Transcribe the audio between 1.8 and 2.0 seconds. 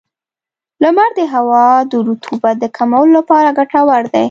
د